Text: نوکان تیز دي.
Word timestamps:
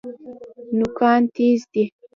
نوکان 0.77 1.21
تیز 1.33 1.61
دي. 1.73 1.83